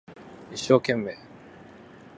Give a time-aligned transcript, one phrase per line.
[0.51, 1.15] 一生懸命